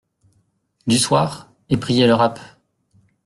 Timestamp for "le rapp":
2.07-2.39